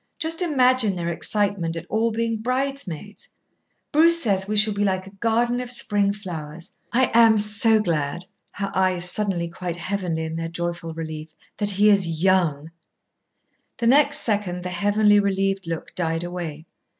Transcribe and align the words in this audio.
Just 0.17 0.41
imagine 0.41 0.95
their 0.95 1.09
excitement 1.09 1.75
at 1.75 1.85
all 1.85 2.09
being 2.09 2.37
bridesmaids! 2.37 3.27
Bruce 3.91 4.19
says 4.19 4.47
we 4.47 4.57
shall 4.57 4.73
be 4.73 4.83
like 4.83 5.05
a 5.05 5.11
garden 5.11 5.59
of 5.59 5.69
spring 5.69 6.11
flowers. 6.11 6.73
I 6.91 7.11
am 7.13 7.37
so 7.37 7.79
glad," 7.79 8.25
her 8.53 8.71
eyes 8.73 9.07
suddenly 9.07 9.47
quite 9.47 9.75
heavenly 9.75 10.23
in 10.23 10.37
their 10.37 10.49
joyful 10.49 10.95
relief, 10.95 11.35
"that 11.57 11.69
he 11.69 11.87
is 11.91 12.07
young!" 12.23 12.71
The 13.77 13.85
next 13.85 14.21
second 14.21 14.63
the 14.63 14.69
heavenly 14.69 15.19
relieved 15.19 15.67
look 15.67 15.93
died 15.93 16.23
away. 16.23 16.65